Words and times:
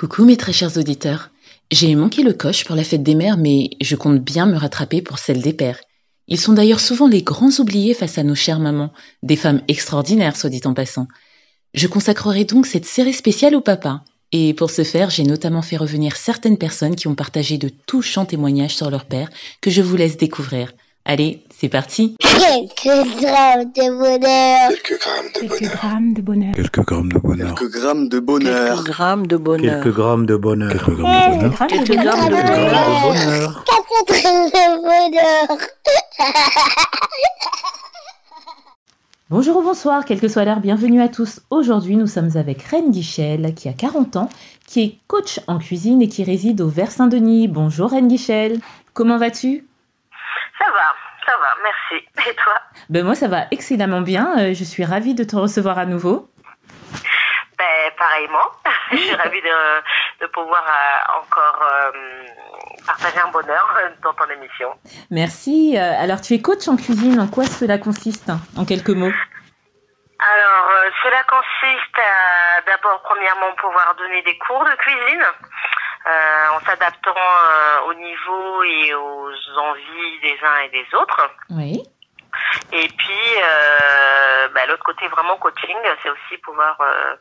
Coucou 0.00 0.24
mes 0.24 0.38
très 0.38 0.54
chers 0.54 0.78
auditeurs. 0.78 1.28
J'ai 1.70 1.94
manqué 1.94 2.22
le 2.22 2.32
coche 2.32 2.64
pour 2.64 2.74
la 2.74 2.84
fête 2.84 3.02
des 3.02 3.14
mères, 3.14 3.36
mais 3.36 3.68
je 3.82 3.96
compte 3.96 4.18
bien 4.18 4.46
me 4.46 4.56
rattraper 4.56 5.02
pour 5.02 5.18
celle 5.18 5.42
des 5.42 5.52
pères. 5.52 5.78
Ils 6.26 6.40
sont 6.40 6.54
d'ailleurs 6.54 6.80
souvent 6.80 7.06
les 7.06 7.20
grands 7.20 7.50
oubliés 7.58 7.92
face 7.92 8.16
à 8.16 8.22
nos 8.22 8.34
chères 8.34 8.60
mamans, 8.60 8.94
des 9.22 9.36
femmes 9.36 9.60
extraordinaires, 9.68 10.38
soit 10.38 10.48
dit 10.48 10.62
en 10.64 10.72
passant. 10.72 11.06
Je 11.74 11.86
consacrerai 11.86 12.46
donc 12.46 12.64
cette 12.64 12.86
série 12.86 13.12
spéciale 13.12 13.54
au 13.54 13.60
papa. 13.60 14.02
Et 14.32 14.54
pour 14.54 14.70
ce 14.70 14.84
faire, 14.84 15.10
j'ai 15.10 15.24
notamment 15.24 15.60
fait 15.60 15.76
revenir 15.76 16.16
certaines 16.16 16.56
personnes 16.56 16.96
qui 16.96 17.06
ont 17.06 17.14
partagé 17.14 17.58
de 17.58 17.68
touchants 17.68 18.24
témoignages 18.24 18.76
sur 18.76 18.88
leur 18.88 19.04
père 19.04 19.28
que 19.60 19.68
je 19.68 19.82
vous 19.82 19.96
laisse 19.96 20.16
découvrir. 20.16 20.72
Allez, 21.04 21.44
c'est 21.54 21.68
parti 21.68 22.16
Quelques 22.40 23.20
grammes 23.20 23.64
de 23.64 23.86
bonheur. 23.98 24.70
Quelques 24.70 24.98
grammes 24.98 25.28
de 25.34 25.40
Quelques 25.40 25.60
bonheur. 25.60 25.76
grammes 25.76 26.12
de 26.14 26.20
bonheur. 26.22 26.54
Quelques 26.54 27.70
grammes 27.70 28.08
de 28.08 28.18
bonheur. 28.18 28.64
Quelques 28.64 28.88
grammes 28.88 29.26
de 29.26 29.36
bonheur. 29.36 29.36
Quelques 29.36 29.36
grammes 29.36 29.36
de 29.36 29.36
bonheur. 29.36 29.76
Quelques 29.76 29.94
grammes 29.94 30.26
de 30.26 30.36
bonheur. 30.36 30.70
Quelques 30.70 30.86
grammes 30.86 31.36
de 31.36 31.56
bonheur. 31.56 31.64
Quelques 31.66 31.96
grammes 32.02 32.30
de 32.30 32.36
Quelques 32.36 32.50
bonheur. 32.50 32.70
grammes 32.70 32.96
de 32.96 33.02
bonheur. 33.02 33.64
Quatre 33.64 34.06
grammes 34.22 34.46
de 34.50 34.64
bonheur. 34.82 35.58
Bonjour 39.28 39.56
ou 39.58 39.62
bonsoir, 39.62 40.04
quelle 40.04 40.20
que 40.20 40.26
soit 40.28 40.44
l'heure, 40.44 40.58
bienvenue 40.60 41.00
à 41.00 41.08
tous. 41.08 41.40
Aujourd'hui, 41.50 41.94
nous 41.96 42.08
sommes 42.08 42.30
avec 42.36 42.62
Reine 42.62 42.90
Guichel, 42.90 43.54
qui 43.54 43.68
a 43.68 43.72
40 43.72 44.16
ans, 44.16 44.28
qui 44.66 44.82
est 44.82 44.98
coach 45.06 45.38
en 45.46 45.58
cuisine 45.58 46.02
et 46.02 46.08
qui 46.08 46.24
réside 46.24 46.60
au 46.62 46.68
Vers 46.68 46.90
Saint-Denis. 46.90 47.46
Bonjour 47.46 47.90
Reine 47.90 48.08
Guichel, 48.08 48.58
comment 48.92 49.18
vas-tu 49.18 49.64
Ça 50.58 50.64
va, 50.64 50.72
ça 50.72 50.74
va, 50.74 50.90
merci. 51.62 52.06
Et 52.30 52.34
toi 52.34 52.54
Ben 52.88 53.04
moi 53.04 53.14
ça 53.14 53.28
va 53.28 53.44
excellemment 53.50 54.00
bien, 54.00 54.34
Euh, 54.38 54.54
je 54.54 54.64
suis 54.64 54.84
ravie 54.84 55.14
de 55.14 55.24
te 55.24 55.36
recevoir 55.36 55.78
à 55.78 55.86
nouveau. 55.86 56.28
Ben, 57.58 57.90
pareillement. 57.98 58.48
Je 58.92 58.96
suis 58.96 59.14
ravie 59.14 59.40
de, 59.42 60.22
de 60.24 60.26
pouvoir 60.32 60.64
euh, 60.66 61.20
encore 61.20 61.62
euh, 61.62 61.92
partager 62.86 63.20
un 63.20 63.30
bonheur 63.30 63.78
dans 64.02 64.12
ton 64.14 64.24
émission. 64.30 64.70
Merci. 65.10 65.76
Alors 65.76 66.20
tu 66.20 66.34
es 66.34 66.40
coach 66.40 66.66
en 66.68 66.76
cuisine, 66.76 67.20
en 67.20 67.28
quoi 67.28 67.44
cela 67.44 67.78
consiste 67.78 68.32
En 68.56 68.64
quelques 68.64 68.90
mots? 68.90 69.12
Alors, 70.18 70.66
cela 71.02 71.22
consiste 71.24 71.98
à 71.98 72.60
d'abord, 72.66 73.00
premièrement, 73.04 73.54
pouvoir 73.56 73.94
donner 73.96 74.22
des 74.22 74.36
cours 74.38 74.64
de 74.64 74.74
cuisine 74.76 75.22
en 76.06 76.60
s'adaptant 76.64 77.10
euh, 77.16 77.90
au 77.90 77.94
niveau 77.94 78.62
et 78.62 78.94
aux 78.94 79.32
envies 79.58 80.20
des 80.22 80.38
uns 80.42 80.58
et 80.64 80.70
des 80.70 80.86
autres. 80.94 81.30
Oui. 81.50 81.82
Et 82.72 82.88
puis, 82.88 83.28
euh, 83.42 84.48
bah, 84.54 84.64
l'autre 84.66 84.84
côté 84.84 85.06
vraiment 85.08 85.36
coaching, 85.36 85.76
c'est 86.02 86.10
aussi 86.10 86.38
pouvoir 86.42 86.76
euh, 86.80 87.16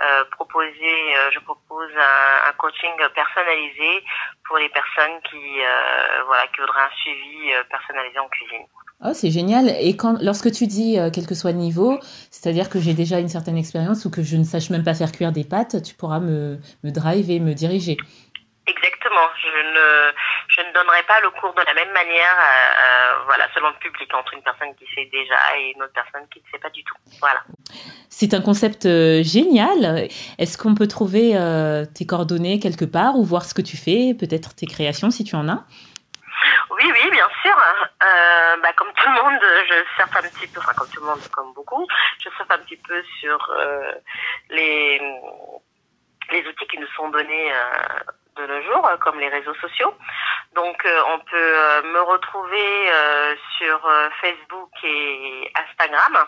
euh, 0.00 0.24
proposer, 0.30 1.16
euh, 1.16 1.30
je 1.32 1.40
propose 1.40 1.90
un, 1.96 2.48
un 2.48 2.52
coaching 2.52 2.92
personnalisé 3.14 4.04
pour 4.46 4.58
les 4.58 4.68
personnes 4.68 5.20
qui, 5.28 5.60
euh, 5.60 6.22
voilà, 6.26 6.46
qui 6.46 6.60
voudraient 6.60 6.82
un 6.82 6.96
suivi 7.02 7.52
euh, 7.52 7.64
personnalisé 7.70 8.18
en 8.18 8.28
cuisine. 8.28 8.66
Oh, 9.04 9.12
c'est 9.12 9.32
génial. 9.32 9.68
Et 9.80 9.96
quand, 9.96 10.18
lorsque 10.22 10.52
tu 10.52 10.68
dis 10.68 10.96
euh, 10.96 11.10
quel 11.12 11.26
que 11.26 11.34
soit 11.34 11.50
le 11.50 11.58
niveau, 11.58 11.98
c'est-à-dire 12.30 12.70
que 12.70 12.78
j'ai 12.78 12.94
déjà 12.94 13.18
une 13.18 13.28
certaine 13.28 13.58
expérience 13.58 14.04
ou 14.04 14.10
que 14.12 14.22
je 14.22 14.36
ne 14.36 14.44
sache 14.44 14.70
même 14.70 14.84
pas 14.84 14.94
faire 14.94 15.10
cuire 15.10 15.32
des 15.32 15.42
pâtes, 15.42 15.82
tu 15.82 15.94
pourras 15.94 16.20
me, 16.20 16.58
me 16.84 16.90
drive 16.92 17.28
et 17.28 17.40
me 17.40 17.52
diriger. 17.52 17.96
Exactement. 19.12 19.28
Je 19.42 19.48
ne, 19.48 20.12
je 20.48 20.60
ne 20.68 20.72
donnerai 20.72 21.02
pas 21.04 21.20
le 21.20 21.30
cours 21.30 21.52
de 21.54 21.62
la 21.66 21.74
même 21.74 21.92
manière, 21.92 22.36
euh, 22.38 22.82
euh, 22.82 23.24
voilà, 23.26 23.46
selon 23.54 23.68
le 23.68 23.76
public, 23.76 24.12
entre 24.14 24.34
une 24.34 24.42
personne 24.42 24.74
qui 24.76 24.86
sait 24.94 25.08
déjà 25.12 25.36
et 25.58 25.72
une 25.74 25.82
autre 25.82 25.92
personne 25.94 26.26
qui 26.32 26.40
ne 26.40 26.50
sait 26.50 26.58
pas 26.58 26.70
du 26.70 26.82
tout. 26.84 26.94
Voilà. 27.20 27.42
C'est 28.08 28.34
un 28.34 28.40
concept 28.40 28.86
euh, 28.86 29.22
génial. 29.22 30.08
Est-ce 30.38 30.58
qu'on 30.58 30.74
peut 30.74 30.88
trouver 30.88 31.32
euh, 31.36 31.84
tes 31.84 32.06
coordonnées 32.06 32.58
quelque 32.58 32.84
part 32.84 33.16
ou 33.16 33.24
voir 33.24 33.44
ce 33.44 33.54
que 33.54 33.62
tu 33.62 33.76
fais, 33.76 34.14
peut-être 34.18 34.54
tes 34.54 34.66
créations 34.66 35.10
si 35.10 35.24
tu 35.24 35.34
en 35.36 35.48
as? 35.48 35.64
Oui, 36.70 36.84
oui, 36.84 37.10
bien 37.10 37.28
sûr. 37.42 37.56
Bah, 38.62 38.72
comme 38.76 38.92
tout 38.94 39.08
le 39.08 39.22
monde, 39.22 39.40
je 39.68 39.74
surfe 39.96 40.16
un 40.16 40.22
petit 40.22 40.46
peu, 40.46 40.60
enfin 40.60 40.72
comme 40.76 40.88
tout 40.88 41.00
le 41.00 41.06
monde, 41.06 41.20
comme 41.32 41.52
beaucoup, 41.52 41.86
je 42.18 42.30
surfe 42.30 42.50
un 42.50 42.58
petit 42.58 42.76
peu 42.76 43.02
sur 43.20 43.38
les 44.50 45.00
les 46.32 46.46
outils 46.46 46.66
qui 46.66 46.78
nous 46.78 46.86
sont 46.96 47.08
donnés 47.10 47.52
euh, 47.52 48.12
de 48.36 48.46
nos 48.46 48.62
jours, 48.62 48.88
comme 49.00 49.18
les 49.18 49.28
réseaux 49.28 49.54
sociaux. 49.54 49.94
Donc, 50.54 50.84
euh, 50.84 51.02
on 51.08 51.18
peut 51.18 51.36
euh, 51.36 51.82
me 51.82 52.00
retrouver 52.00 52.92
euh, 52.92 53.34
sur 53.58 53.86
euh, 53.86 54.08
Facebook 54.20 54.70
et 54.84 55.50
Instagram, 55.56 56.18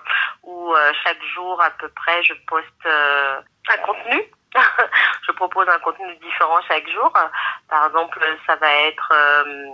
où 0.43 0.75
euh, 0.75 0.93
chaque 1.05 1.23
jour 1.35 1.61
à 1.63 1.71
peu 1.71 1.89
près, 1.89 2.23
je 2.23 2.35
poste 2.47 2.87
euh, 2.87 3.41
un 3.69 3.79
contenu. 3.79 4.23
je 5.27 5.33
propose 5.33 5.69
un 5.69 5.79
contenu 5.81 6.15
différent 6.17 6.61
chaque 6.69 6.89
jour. 6.89 7.13
Par 7.69 7.87
exemple, 7.87 8.21
ça 8.47 8.57
va 8.57 8.73
être 8.73 9.13
euh, 9.13 9.67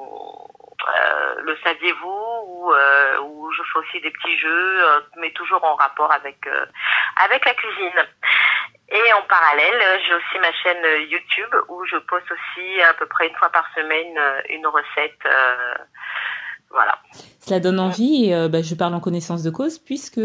euh, 0.89 1.35
le 1.43 1.57
saviez-vous 1.63 2.43
ou 2.47 2.73
euh, 2.73 3.19
où 3.21 3.51
je 3.53 3.63
fais 3.63 3.79
aussi 3.79 4.01
des 4.01 4.11
petits 4.11 4.39
jeux, 4.39 4.85
euh, 4.85 5.01
mais 5.17 5.31
toujours 5.33 5.63
en 5.65 5.75
rapport 5.75 6.13
avec 6.13 6.47
euh, 6.47 6.67
avec 7.25 7.45
la 7.45 7.55
cuisine. 7.55 8.07
Et 8.93 9.13
en 9.13 9.23
parallèle, 9.29 9.81
j'ai 10.07 10.15
aussi 10.15 10.39
ma 10.41 10.53
chaîne 10.53 11.09
YouTube 11.09 11.55
où 11.69 11.85
je 11.85 11.97
poste 12.09 12.27
aussi 12.33 12.83
à 12.83 12.95
peu 12.95 13.07
près 13.07 13.29
une 13.29 13.37
fois 13.37 13.51
par 13.51 13.65
semaine 13.75 14.19
euh, 14.19 14.41
une 14.51 14.67
recette. 14.67 15.19
euh, 15.27 15.75
voilà. 16.73 16.99
Cela 17.41 17.59
donne 17.59 17.81
envie 17.81 18.27
et 18.27 18.35
euh, 18.35 18.49
bah, 18.49 18.63
je 18.63 18.75
parle 18.75 18.95
en 18.95 19.01
connaissance 19.01 19.43
de 19.43 19.51
cause 19.51 19.79
puisque 19.79 20.21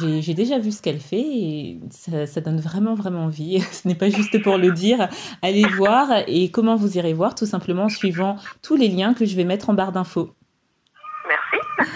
j'ai 0.00 0.34
déjà 0.34 0.58
vu 0.58 0.72
ce 0.72 0.82
qu'elle 0.82 0.98
fait 0.98 1.20
et 1.20 1.78
ça 1.90 2.40
donne 2.40 2.60
vraiment 2.60 2.94
vraiment 2.94 3.24
envie. 3.24 3.60
Ce 3.72 3.86
n'est 3.86 3.94
pas 3.94 4.10
juste 4.10 4.42
pour 4.42 4.58
le 4.58 4.70
dire. 4.70 5.08
Allez 5.42 5.66
voir 5.66 6.08
et 6.26 6.50
comment 6.50 6.76
vous 6.76 6.98
irez 6.98 7.12
voir 7.12 7.34
tout 7.34 7.46
simplement 7.46 7.84
en 7.84 7.88
suivant 7.88 8.36
tous 8.62 8.76
les 8.76 8.88
liens 8.88 9.14
que 9.14 9.24
je 9.24 9.36
vais 9.36 9.44
mettre 9.44 9.70
en 9.70 9.74
barre 9.74 9.92
d'infos. 9.92 10.34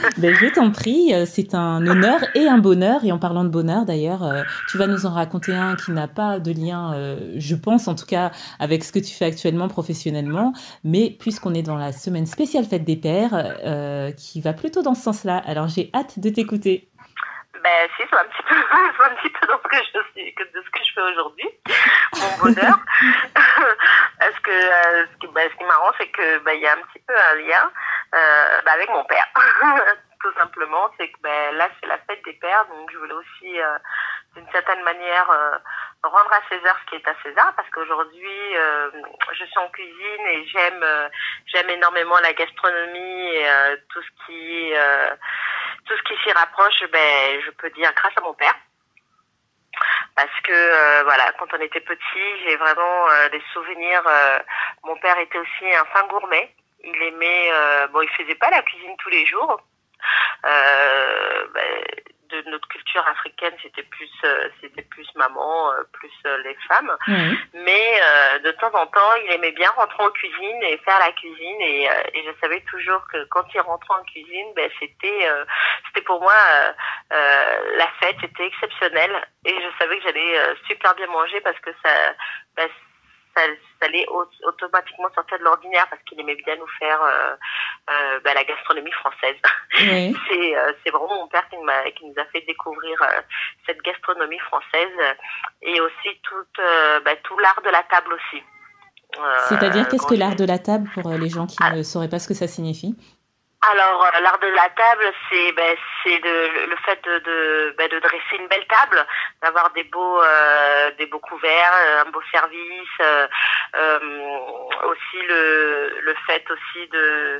Ben, 0.19 0.34
je 0.34 0.47
t'en 0.47 0.71
prie, 0.71 1.15
euh, 1.15 1.25
c'est 1.27 1.55
un 1.55 1.87
honneur 1.87 2.21
et 2.34 2.47
un 2.47 2.59
bonheur. 2.59 3.05
Et 3.05 3.12
en 3.12 3.19
parlant 3.19 3.44
de 3.44 3.49
bonheur, 3.49 3.84
d'ailleurs, 3.84 4.22
euh, 4.22 4.43
tu 4.71 4.78
vas 4.78 4.87
nous 4.87 5.06
en 5.06 5.11
raconter 5.11 5.55
un 5.55 5.77
qui 5.77 5.93
n'a 5.93 6.09
pas 6.09 6.38
de 6.38 6.53
lien, 6.53 6.94
euh, 6.94 7.34
je 7.37 7.55
pense 7.55 7.88
en 7.88 7.94
tout 7.94 8.06
cas, 8.06 8.31
avec 8.59 8.84
ce 8.84 8.93
que 8.93 8.99
tu 8.99 9.15
fais 9.15 9.27
actuellement 9.27 9.69
professionnellement. 9.69 10.53
Mais 10.84 11.16
puisqu'on 11.19 11.55
est 11.55 11.62
dans 11.62 11.77
la 11.77 11.93
semaine 11.93 12.27
spéciale 12.27 12.65
fête 12.65 12.84
des 12.84 12.97
pères, 12.97 13.31
euh, 13.34 14.11
qui 14.12 14.41
va 14.41 14.53
plutôt 14.53 14.83
dans 14.83 14.94
ce 14.94 15.03
sens-là, 15.03 15.43
alors 15.47 15.69
j'ai 15.69 15.91
hâte 15.94 16.19
de 16.19 16.31
t'écouter. 16.31 16.88
Ben 17.62 17.88
si, 17.97 18.03
c'est 18.09 18.17
un 18.17 18.25
petit 18.25 18.43
peu, 18.49 18.55
c'est 18.97 19.05
un 19.05 19.15
petit 19.17 19.31
peu 19.31 19.47
dans 19.47 19.59
ce 19.62 19.69
que 19.69 19.77
je 19.77 20.21
suis, 20.21 20.34
que 20.34 20.44
de 20.44 20.65
ce 20.65 20.71
que 20.71 20.81
je 20.87 20.93
fais 20.94 21.03
aujourd'hui, 21.12 21.49
mon 22.15 22.44
bonheur. 22.44 22.78
Parce 24.20 24.38
que 24.41 24.50
euh, 24.50 25.06
ce 25.06 25.19
qui, 25.19 25.32
ben, 25.32 25.48
ce 25.50 25.56
qui 25.56 25.62
est 25.62 25.66
marrant, 25.66 25.92
c'est 25.98 26.08
que 26.08 26.54
il 26.54 26.60
y 26.60 26.66
a 26.66 26.75
un 26.75 26.82
petit 26.82 27.03
peu 27.08 27.14
un 27.16 27.34
lien 27.36 27.72
euh, 28.14 28.60
ben, 28.66 28.72
avec 28.72 28.91
mon 28.91 29.03
père. 29.04 29.26
Tout 30.20 30.32
simplement, 30.38 30.91
c'est 30.98 31.08
que 31.08 31.19
ben 31.22 31.56
là 31.56 31.70
c'est 31.81 31.86
la 31.86 31.97
fête 32.00 32.22
des 32.26 32.34
pères, 32.34 32.66
donc 32.66 32.91
je 32.92 32.98
voulais 32.98 33.14
aussi 33.14 33.58
euh, 33.58 33.78
d'une 34.36 34.47
certaine 34.53 34.82
manière 34.82 35.31
euh, 35.31 35.56
rendre 36.03 36.31
à 36.31 36.47
César 36.50 36.76
ce 36.82 36.91
qui 36.91 36.97
est 36.97 37.08
à 37.08 37.14
César, 37.22 37.54
parce 37.56 37.70
qu'aujourd'hui 37.70 38.56
euh, 38.56 38.91
je 39.32 39.44
suis 39.47 39.58
en 39.58 39.69
cuisine 39.70 40.26
et 40.26 40.47
j'aime 40.48 40.84
j'aime 41.47 41.70
énormément 41.70 42.19
la 42.22 42.34
gastronomie 42.34 43.28
et 43.28 43.47
tout 43.88 44.02
ce 44.02 44.26
qui 44.26 44.75
tout 45.87 45.97
ce 45.97 46.02
qui 46.02 46.22
s'y 46.22 46.32
rapproche, 46.32 46.84
ben, 46.92 47.41
je 47.41 47.50
peux 47.52 47.70
dire 47.70 47.91
grâce 47.94 48.12
à 48.19 48.20
mon 48.20 48.34
père. 48.34 48.54
Parce 50.20 50.41
que 50.42 50.53
euh, 50.53 51.03
voilà, 51.04 51.32
quand 51.38 51.47
on 51.54 51.60
était 51.62 51.81
petit, 51.81 52.38
j'ai 52.44 52.56
vraiment 52.56 53.08
euh, 53.10 53.31
des 53.31 53.42
souvenirs. 53.54 54.03
euh, 54.06 54.38
mon 54.84 54.94
père 54.97 55.19
était 55.19 55.38
aussi 55.38 55.75
un 55.75 55.84
fin 55.94 56.06
gourmet. 56.08 56.54
Il 56.84 57.03
aimait, 57.03 57.50
euh, 57.53 57.86
bon, 57.88 58.03
il 58.03 58.10
faisait 58.10 58.34
pas 58.34 58.50
la 58.50 58.60
cuisine 58.60 58.94
tous 58.98 59.08
les 59.08 59.25
jours. 59.25 59.62
Euh, 60.44 61.47
ben, 61.54 61.84
de 62.28 62.50
notre 62.50 62.69
culture 62.69 63.00
africaine, 63.10 63.54
c'était 63.62 63.82
plus, 63.82 64.10
euh, 64.25 64.48
c'était 64.60 64.82
plus 64.82 65.06
maman, 65.15 65.72
euh, 65.72 65.82
plus 65.93 66.12
euh, 66.26 66.38
les 66.44 66.56
femmes. 66.69 66.97
Oui. 67.09 67.38
Mais 67.54 68.00
euh, 68.03 68.38
de 68.41 68.50
temps 68.53 68.72
en 68.75 68.87
temps, 68.87 69.14
il 69.25 69.32
aimait 69.32 69.52
bien 69.52 69.70
rentrer 69.70 70.02
en 70.02 70.11
cuisine 70.11 70.62
et 70.62 70.79
faire 70.79 70.99
la 70.99 71.12
cuisine. 71.12 71.61
Et, 71.61 71.88
euh, 71.88 71.93
et 72.14 72.25
je 72.25 72.31
savais 72.40 72.61
toujours 72.70 73.02
que 73.12 73.25
quand 73.25 73.44
il 73.55 73.61
rentrait 73.61 73.94
en 73.94 74.05
cuisine, 74.05 74.52
ben, 74.55 74.70
c'était 74.79 75.29
euh, 75.29 75.44
c'était 75.87 76.05
pour 76.05 76.20
moi 76.20 76.32
euh, 76.32 76.73
euh, 77.12 77.76
la 77.76 77.88
fête, 78.00 78.17
c'était 78.20 78.46
exceptionnel. 78.46 79.11
Et 79.44 79.55
je 79.55 79.79
savais 79.79 79.99
que 79.99 80.05
j'allais 80.05 80.38
euh, 80.38 80.55
super 80.67 80.94
bien 80.94 81.06
manger 81.06 81.40
parce 81.40 81.58
que 81.61 81.70
ça, 81.82 81.90
ben, 82.56 82.69
ça, 83.37 83.43
ça 83.81 83.87
allait 83.87 84.06
au- 84.09 84.29
automatiquement 84.49 85.09
sortir 85.15 85.38
de 85.38 85.44
l'ordinaire 85.44 85.87
parce 85.88 86.03
qu'il 86.03 86.19
aimait 86.21 86.37
bien 86.44 86.56
nous 86.56 86.67
faire 86.79 87.00
euh, 87.03 87.35
euh, 87.91 88.21
ben, 88.25 88.35
la 88.35 88.44
gastronomie 88.44 88.93
française. 88.93 89.37
Oui. 89.79 90.15
C'est 90.29 90.56
euh, 90.56 90.73
c'est 90.85 90.91
vraiment 90.91 91.15
mon 91.23 91.29
père 91.29 91.49
qui, 91.49 91.56
m'a- 91.59 91.91
qui 91.93 92.06
nous 92.06 92.15
a 92.21 92.25
fait 92.27 92.41
découvrir 92.47 92.99
cette 93.67 93.81
gastronomie 93.82 94.38
française 94.41 94.91
et 95.62 95.81
aussi 95.81 96.21
tout, 96.23 96.44
bah, 97.05 97.17
tout 97.23 97.38
l'art 97.38 97.61
de 97.65 97.71
la 97.71 97.82
table 97.85 98.12
aussi. 98.15 98.43
C'est-à-dire, 99.49 99.88
qu'est-ce 99.88 100.06
que 100.06 100.15
l'art 100.15 100.37
de 100.37 100.44
la 100.44 100.59
table 100.59 100.88
pour 100.94 101.11
les 101.11 101.29
gens 101.29 101.47
qui 101.47 101.56
ne 101.75 101.83
sauraient 101.83 102.09
pas 102.09 102.19
ce 102.21 102.29
que 102.29 102.35
ça 102.35 102.47
signifie? 102.47 102.94
Alors, 103.62 104.05
euh, 104.05 104.21
l'art 104.21 104.39
de 104.39 104.47
la 104.47 104.71
table, 104.71 105.12
c'est 105.29 105.53
ben, 105.53 105.77
c'est 106.03 106.19
le 106.19 106.77
fait 106.85 106.99
de 107.05 107.19
de, 107.19 107.75
ben, 107.77 107.89
de 107.89 107.99
dresser 107.99 108.37
une 108.39 108.49
belle 108.49 108.67
table, 108.67 109.07
d'avoir 109.43 109.71
des 109.73 109.85
beaux 109.85 110.23
euh, 110.23 110.91
des 110.93 111.07
beaux 111.07 111.19
couverts, 111.19 111.73
euh, 111.85 112.03
un 112.07 112.11
beau 112.11 112.23
service, 112.33 112.89
euh, 113.03 113.29
euh, 113.77 113.99
aussi 114.85 115.23
le 115.29 116.01
le 116.01 116.15
fait 116.27 116.45
aussi 116.51 116.89
de 116.89 117.37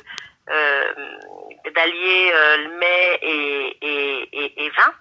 euh, 0.51 0.93
d'allier 1.75 2.33
le 2.59 2.79
mets 2.79 3.19
et, 3.23 3.79
et, 3.81 4.45
et, 4.45 4.67
et 4.67 4.71
vin 4.71 4.93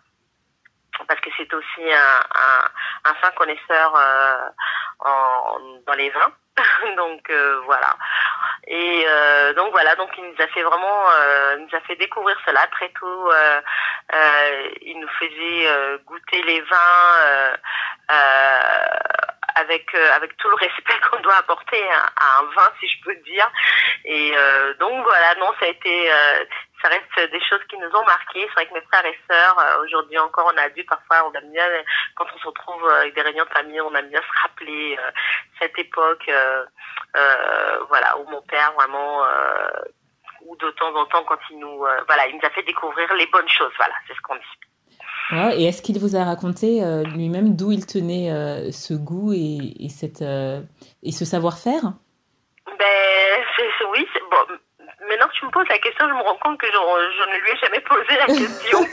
parce 1.08 1.20
que 1.22 1.30
c'est 1.38 1.54
aussi 1.54 1.92
un, 1.94 2.20
un, 2.36 3.12
un 3.12 3.14
fin 3.16 3.32
connaisseur 3.32 3.96
euh, 3.96 4.50
en, 5.00 5.60
dans 5.86 5.94
les 5.94 6.10
vins. 6.10 6.34
donc 6.98 7.30
euh, 7.30 7.62
voilà. 7.66 7.96
Et 8.70 9.04
euh, 9.08 9.54
donc 9.54 9.72
voilà, 9.72 9.96
donc 9.96 10.12
il 10.16 10.24
nous 10.24 10.44
a 10.44 10.48
fait 10.48 10.62
vraiment, 10.62 11.04
euh, 11.12 11.56
il 11.58 11.66
nous 11.66 11.76
a 11.76 11.82
fait 11.82 11.96
découvrir 11.96 12.38
cela 12.46 12.68
très 12.68 12.90
tôt. 12.90 13.32
Euh, 13.32 13.62
euh, 14.14 14.70
il 14.82 15.00
nous 15.00 15.08
faisait 15.20 15.68
euh, 15.68 15.98
goûter 16.06 16.44
les 16.44 16.62
vins 16.62 17.16
euh, 17.26 17.56
avec 19.56 19.96
avec 19.96 20.38
tout 20.38 20.50
le 20.50 20.56
respect 20.56 21.00
qu'on 21.10 21.20
doit 21.22 21.38
apporter 21.38 21.84
à, 21.90 22.06
à, 22.24 22.40
un 22.42 22.44
vin, 22.56 22.72
si 22.80 22.88
je 22.88 23.04
peux 23.04 23.16
dire. 23.16 23.50
Et 24.06 24.34
donc 24.80 25.04
voilà, 25.04 25.34
non, 25.40 25.52
ça 25.60 25.66
a 25.66 25.70
été, 25.70 26.12
ça 26.82 26.90
reste 26.90 27.32
des 27.32 27.42
choses 27.42 27.64
qui 27.70 27.78
nous 27.78 27.90
ont 27.90 28.06
marqué. 28.06 28.42
C'est 28.42 28.54
vrai 28.54 28.68
que 28.68 28.74
mes 28.74 28.82
frères 28.82 29.06
et 29.06 29.18
sœurs, 29.30 29.60
euh, 29.60 29.84
aujourd'hui 29.84 30.18
encore, 30.18 30.52
on 30.54 30.58
a 30.58 30.70
dû 30.70 30.84
parfois, 30.86 31.30
on 31.30 31.34
aime 31.34 31.52
bien, 31.52 31.66
quand 32.16 32.26
on 32.34 32.40
se 32.40 32.48
retrouve 32.48 32.88
avec 33.02 33.16
des 33.16 33.22
réunions 33.22 33.46
de 33.46 33.50
famille, 33.50 33.82
on 33.82 33.94
aime 33.96 34.10
bien 34.10 34.22
se 34.22 34.42
rappeler 34.42 34.98
euh, 34.98 35.12
cette 35.60 35.78
époque, 35.78 36.26
euh, 36.30 36.66
euh, 37.18 37.80
voilà, 37.90 38.18
où 38.20 38.30
mon 38.30 38.42
père 38.44 38.72
vraiment, 38.74 39.26
euh, 39.26 39.70
ou 40.46 40.56
de 40.56 40.70
temps 40.72 40.96
en 40.96 41.06
temps, 41.06 41.24
quand 41.24 41.40
il 41.50 41.60
nous, 41.60 41.86
euh, 41.86 42.02
voilà, 42.08 42.28
il 42.28 42.36
nous 42.36 42.46
a 42.48 42.50
fait 42.52 42.64
découvrir 42.64 43.14
les 43.16 43.28
bonnes 43.28 43.50
choses. 43.50 43.74
Voilà, 43.78 43.94
c'est 44.08 44.16
ce 44.16 44.22
qu'on 44.22 44.36
dit. 44.36 44.42
Ouais, 45.32 45.62
et 45.62 45.66
est-ce 45.68 45.84
qu'il 45.84 46.00
vous 46.00 46.16
a 46.16 46.24
raconté 46.24 46.84
euh, 46.84 47.04
lui-même 47.04 47.56
d'où 47.56 47.72
il 47.72 47.86
tenait 47.86 48.32
euh, 48.32 48.72
ce 48.72 48.96
goût 48.96 49.32
et, 49.34 49.76
et, 49.86 49.90
cette, 49.90 50.24
euh, 50.24 50.62
et 51.04 51.12
ce 51.12 51.24
savoir-faire? 51.24 51.94
Ben, 52.66 53.44
c'est, 53.56 53.86
oui, 53.92 54.08
c'est, 54.12 54.22
bon, 54.22 54.58
tu 55.40 55.46
me 55.46 55.52
poses 55.52 55.68
la 55.70 55.80
question, 55.80 56.08
je 56.08 56.14
me 56.14 56.22
rends 56.22 56.36
compte 56.36 56.60
que 56.60 56.68
je, 56.68 56.72
je 56.72 57.30
ne 57.30 57.38
lui 57.40 57.52
ai 57.52 57.58
jamais 57.58 57.80
posé 57.80 58.16
la 58.18 58.26
question. 58.26 58.80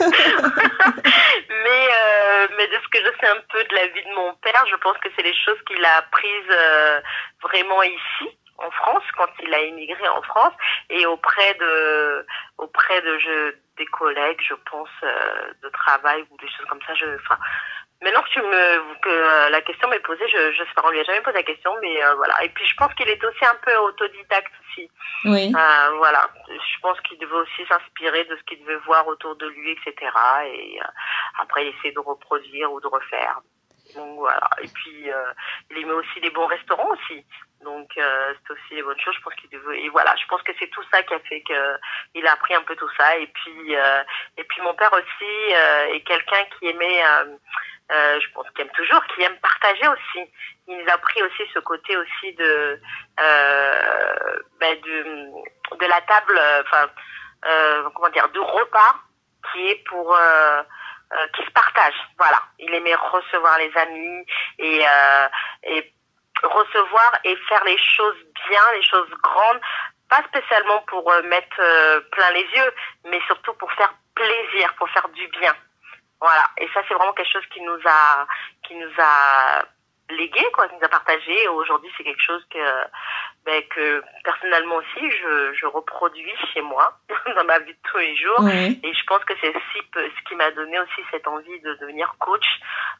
mais, 1.49 1.87
euh, 1.91 2.47
mais 2.57 2.67
de 2.67 2.75
ce 2.81 2.87
que 2.87 2.99
je 2.99 3.11
sais 3.19 3.27
un 3.27 3.41
peu 3.49 3.63
de 3.63 3.75
la 3.75 3.87
vie 3.87 4.03
de 4.03 4.15
mon 4.15 4.33
père, 4.35 4.65
je 4.69 4.75
pense 4.77 4.97
que 4.99 5.09
c'est 5.15 5.23
les 5.23 5.35
choses 5.35 5.61
qu'il 5.67 5.83
a 5.83 5.97
apprises 5.97 6.49
euh, 6.49 7.01
vraiment 7.43 7.83
ici 7.83 8.37
en 8.59 8.71
France 8.71 9.03
quand 9.17 9.29
il 9.43 9.53
a 9.53 9.59
émigré 9.59 10.07
en 10.07 10.21
France 10.23 10.53
et 10.89 11.05
auprès 11.05 11.53
de 11.55 12.25
auprès 12.57 13.01
de 13.01 13.19
je, 13.19 13.55
des 13.77 13.85
collègues 13.85 14.41
je 14.41 14.55
pense 14.69 14.89
euh, 15.03 15.53
de 15.61 15.69
travail 15.69 16.25
ou 16.31 16.37
des 16.37 16.47
choses 16.47 16.65
comme 16.67 16.81
ça 16.87 16.95
je 16.95 17.05
enfin 17.05 17.37
maintenant 18.01 18.21
que 18.21 18.29
tu 18.29 18.41
me 18.41 18.99
que 19.01 19.09
euh, 19.09 19.49
la 19.49 19.61
question 19.61 19.87
m'est 19.89 19.99
posée 19.99 20.27
je 20.27 20.51
je 20.51 20.63
sais 20.63 20.73
pas 20.75 20.83
on 20.85 20.91
lui 20.91 20.99
a 20.99 21.03
jamais 21.03 21.21
posé 21.21 21.37
la 21.37 21.43
question 21.43 21.73
mais 21.81 22.03
euh, 22.03 22.15
voilà. 22.15 22.43
Et 22.43 22.49
puis 22.49 22.65
je 22.65 22.75
pense 22.75 22.93
qu'il 22.93 23.09
est 23.09 23.23
aussi 23.23 23.45
un 23.45 23.55
peu 23.63 23.75
autodidacte 23.77 24.53
aussi. 24.61 24.89
Oui. 25.25 25.53
Euh, 25.55 25.89
voilà. 25.97 26.29
Je 26.47 26.79
pense 26.81 26.99
qu'il 27.01 27.17
devait 27.19 27.33
aussi 27.33 27.65
s'inspirer 27.67 28.25
de 28.25 28.35
ce 28.35 28.43
qu'il 28.43 28.61
devait 28.61 28.79
voir 28.85 29.07
autour 29.07 29.35
de 29.35 29.47
lui 29.47 29.71
etc 29.71 29.95
et 30.45 30.79
euh, 30.81 30.87
après 31.41 31.67
essayer 31.67 31.91
de 31.91 31.99
reproduire 31.99 32.71
ou 32.71 32.79
de 32.79 32.87
refaire. 32.87 33.39
Donc 33.95 34.17
voilà. 34.17 34.49
Et 34.61 34.67
puis 34.67 35.09
euh, 35.09 35.33
il 35.71 35.79
aimait 35.79 35.93
aussi 35.93 36.19
les 36.21 36.29
bons 36.29 36.47
restaurants 36.47 36.91
aussi. 36.91 37.25
Donc 37.63 37.89
euh, 37.97 38.33
c'est 38.45 38.53
aussi 38.53 38.75
les 38.75 38.83
bonnes 38.83 38.99
choses. 38.99 39.15
Je 39.15 39.21
pense 39.21 39.33
qu'il 39.35 39.49
devait 39.49 39.81
et 39.81 39.89
voilà, 39.89 40.15
je 40.15 40.27
pense 40.27 40.41
que 40.43 40.51
c'est 40.59 40.69
tout 40.69 40.83
ça 40.91 41.01
qui 41.03 41.13
a 41.13 41.19
fait 41.19 41.41
que 41.41 41.77
il 42.13 42.25
a 42.27 42.33
appris 42.33 42.53
un 42.53 42.61
peu 42.61 42.75
tout 42.75 42.89
ça. 42.97 43.17
Et 43.17 43.27
puis 43.27 43.75
euh, 43.75 44.03
et 44.37 44.43
puis 44.43 44.61
mon 44.61 44.73
père 44.75 44.93
aussi 44.93 45.53
euh, 45.53 45.93
est 45.93 46.01
quelqu'un 46.01 46.43
qui 46.57 46.67
aimait, 46.67 47.01
euh, 47.91 48.19
je 48.19 48.27
pense 48.33 48.49
qu'il 48.51 48.65
aime 48.65 48.71
toujours, 48.73 49.03
qui 49.07 49.23
aime 49.23 49.37
partager 49.39 49.87
aussi. 49.87 50.29
Il 50.67 50.77
nous 50.77 50.89
a 50.89 50.93
appris 50.93 51.21
aussi 51.23 51.43
ce 51.53 51.59
côté 51.59 51.95
aussi 51.97 52.33
de 52.33 52.79
ben 53.17 54.81
de 54.81 55.77
de 55.77 55.85
la 55.85 56.01
table, 56.01 56.39
enfin 56.61 56.89
comment 57.95 58.09
dire, 58.09 58.29
du 58.29 58.39
repas 58.39 58.95
qui 59.51 59.69
est 59.69 59.83
pour 59.87 60.15
euh, 60.15 60.63
qui 61.35 61.43
se 61.45 61.51
partage. 61.51 61.95
Voilà, 62.17 62.41
il 62.59 62.73
aimait 62.73 62.95
recevoir 62.95 63.57
les 63.59 63.71
amis 63.77 64.25
et 64.59 64.83
et 65.63 65.93
recevoir 66.43 67.19
et 67.23 67.35
faire 67.47 67.63
les 67.63 67.77
choses 67.77 68.17
bien, 68.49 68.61
les 68.73 68.83
choses 68.83 69.09
grandes, 69.23 69.61
pas 70.09 70.23
spécialement 70.27 70.81
pour 70.87 71.11
euh, 71.11 71.21
mettre 71.23 71.59
euh, 71.59 71.99
plein 72.11 72.31
les 72.31 72.43
yeux, 72.55 72.73
mais 73.05 73.19
surtout 73.27 73.53
pour 73.55 73.71
faire 73.73 73.93
plaisir, 74.15 74.73
pour 74.77 74.89
faire 74.89 75.07
du 75.09 75.27
bien. 75.27 75.53
Voilà. 76.19 76.43
Et 76.57 76.67
ça, 76.73 76.81
c'est 76.87 76.93
vraiment 76.93 77.13
quelque 77.13 77.31
chose 77.31 77.45
qui 77.53 77.61
nous 77.61 77.79
a, 77.85 78.27
qui 78.63 78.75
nous 78.75 78.91
a 78.97 79.65
légué, 80.09 80.43
quoi, 80.53 80.67
qui 80.67 80.75
nous 80.75 80.85
a 80.85 80.89
partagé. 80.89 81.47
Aujourd'hui, 81.49 81.91
c'est 81.97 82.03
quelque 82.03 82.23
chose 82.23 82.43
que, 82.49 82.59
ben, 83.45 83.61
que 83.69 84.03
personnellement 84.23 84.75
aussi, 84.75 85.11
je, 85.11 85.53
je 85.53 85.65
reproduis 85.65 86.33
chez 86.53 86.61
moi, 86.61 86.97
dans 87.35 87.43
ma 87.45 87.59
vie 87.59 87.73
de 87.73 87.79
tous 87.83 87.97
les 87.97 88.15
jours. 88.15 88.39
Oui. 88.39 88.79
Et 88.83 88.93
je 88.93 89.03
pense 89.05 89.23
que 89.25 89.33
c'est 89.41 89.49
aussi 89.49 89.79
ce 89.93 90.27
qui 90.27 90.35
m'a 90.35 90.51
donné 90.51 90.79
aussi 90.79 91.01
cette 91.11 91.27
envie 91.27 91.59
de 91.61 91.73
devenir 91.75 92.15
coach, 92.19 92.45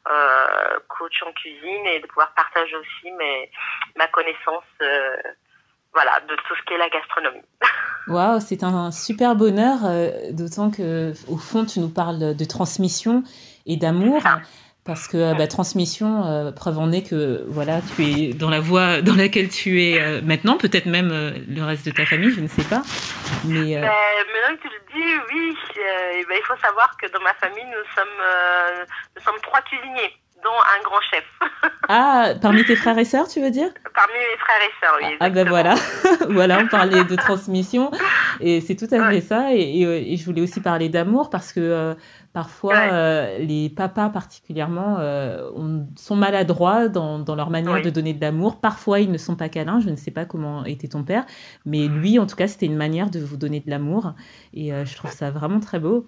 euh, 0.08 0.78
coach 0.88 1.22
en 1.22 1.32
cuisine 1.32 1.86
et 1.86 2.00
de 2.00 2.06
pouvoir 2.06 2.32
partager 2.34 2.76
aussi 2.76 3.10
mes, 3.12 3.50
ma 3.96 4.06
connaissance, 4.08 4.64
euh, 4.82 5.16
voilà, 5.92 6.20
de 6.20 6.36
tout 6.36 6.54
ce 6.54 6.62
qu'est 6.62 6.78
la 6.78 6.88
gastronomie. 6.88 7.42
Waouh, 8.08 8.40
c'est 8.40 8.62
un 8.62 8.90
super 8.90 9.36
bonheur, 9.36 9.80
euh, 9.84 10.32
d'autant 10.32 10.70
que 10.70 11.12
au 11.28 11.36
fond 11.36 11.64
tu 11.64 11.80
nous 11.80 11.88
parles 11.88 12.34
de 12.34 12.44
transmission 12.44 13.22
et 13.66 13.76
d'amour. 13.76 14.22
Parce 14.88 15.06
que 15.06 15.36
bah, 15.36 15.46
transmission, 15.46 16.24
euh, 16.24 16.50
preuve 16.50 16.78
en 16.78 16.90
est 16.92 17.06
que 17.06 17.44
voilà, 17.48 17.82
tu 17.94 18.04
es 18.04 18.32
dans 18.32 18.48
la 18.48 18.58
voie 18.58 19.02
dans 19.02 19.14
laquelle 19.14 19.50
tu 19.50 19.82
es 19.82 20.00
euh, 20.00 20.22
maintenant, 20.22 20.56
peut-être 20.56 20.86
même 20.86 21.10
euh, 21.12 21.32
le 21.46 21.62
reste 21.62 21.84
de 21.84 21.90
ta 21.90 22.06
famille, 22.06 22.30
je 22.30 22.40
ne 22.40 22.48
sais 22.48 22.64
pas. 22.64 22.80
Mais 23.44 23.76
euh... 23.76 23.82
maintenant 23.82 24.56
que 24.56 24.62
tu 24.62 24.68
le 24.68 24.80
dis, 24.94 25.12
oui, 25.30 25.54
ben, 26.26 26.36
il 26.38 26.44
faut 26.46 26.56
savoir 26.56 26.96
que 26.96 27.06
dans 27.12 27.20
ma 27.20 27.34
famille, 27.34 27.66
nous 27.66 27.84
sommes, 27.94 28.88
nous 29.14 29.22
sommes 29.22 29.40
trois 29.42 29.60
cuisiniers 29.60 30.16
dont 30.44 30.50
un 30.50 30.82
grand 30.84 31.00
chef. 31.10 31.24
ah, 31.88 32.34
parmi 32.40 32.64
tes 32.64 32.76
frères 32.76 32.98
et 32.98 33.04
sœurs, 33.04 33.28
tu 33.28 33.40
veux 33.40 33.50
dire? 33.50 33.70
Parmi 33.94 34.14
mes 34.14 34.38
frères 34.38 34.62
et 34.62 34.72
sœurs, 34.80 34.98
oui. 35.00 35.16
Ah 35.20 35.30
ben 35.30 35.48
voilà, 35.48 35.74
voilà, 36.28 36.60
on 36.60 36.68
parlait 36.68 37.04
de 37.04 37.16
transmission 37.16 37.90
et 38.40 38.60
c'est 38.60 38.76
tout 38.76 38.86
à 38.92 39.08
fait 39.08 39.16
ouais. 39.16 39.20
ça. 39.20 39.52
Et, 39.52 39.60
et, 39.60 40.12
et, 40.12 40.16
je 40.16 40.24
voulais 40.24 40.42
aussi 40.42 40.60
parler 40.60 40.88
d'amour 40.88 41.30
parce 41.30 41.52
que 41.52 41.60
euh, 41.60 41.94
parfois 42.32 42.74
ouais. 42.74 42.88
euh, 42.92 43.38
les 43.38 43.68
papas 43.68 44.10
particulièrement 44.10 44.98
euh, 45.00 45.50
on, 45.56 45.86
sont 45.96 46.16
maladroits 46.16 46.88
dans, 46.88 47.18
dans 47.18 47.34
leur 47.34 47.50
manière 47.50 47.74
oui. 47.74 47.82
de 47.82 47.90
donner 47.90 48.12
de 48.14 48.20
l'amour. 48.20 48.60
Parfois 48.60 49.00
ils 49.00 49.10
ne 49.10 49.18
sont 49.18 49.36
pas 49.36 49.48
câlins. 49.48 49.80
Je 49.80 49.90
ne 49.90 49.96
sais 49.96 50.10
pas 50.10 50.24
comment 50.24 50.64
était 50.64 50.88
ton 50.88 51.02
père, 51.02 51.24
mais 51.66 51.88
lui 51.88 52.18
en 52.18 52.26
tout 52.26 52.36
cas 52.36 52.46
c'était 52.46 52.66
une 52.66 52.76
manière 52.76 53.10
de 53.10 53.20
vous 53.20 53.36
donner 53.36 53.60
de 53.60 53.70
l'amour 53.70 54.12
et 54.54 54.72
euh, 54.72 54.84
je 54.84 54.94
trouve 54.96 55.10
ça 55.10 55.30
vraiment 55.30 55.60
très 55.60 55.78
beau. 55.78 56.06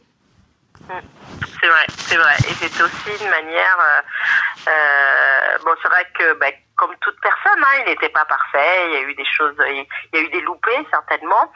C'est 0.88 1.68
vrai, 1.68 1.86
c'est 1.88 2.16
vrai. 2.16 2.34
Et 2.48 2.54
c'est 2.54 2.82
aussi 2.82 3.24
une 3.24 3.30
manière. 3.30 3.78
Euh, 3.80 4.00
euh, 4.68 5.58
bon, 5.64 5.74
c'est 5.82 5.88
vrai 5.88 6.06
que, 6.18 6.32
bah, 6.34 6.46
comme 6.76 6.94
toute 7.00 7.20
personne, 7.20 7.62
hein, 7.62 7.78
il 7.80 7.84
n'était 7.86 8.08
pas 8.08 8.24
parfait. 8.24 8.86
Il 8.88 8.92
y 8.92 8.96
a 8.96 9.00
eu 9.00 9.14
des 9.14 9.24
choses, 9.24 9.54
il 9.68 9.86
y 10.14 10.16
a 10.16 10.20
eu 10.20 10.28
des 10.30 10.40
loupés 10.40 10.86
certainement, 10.90 11.52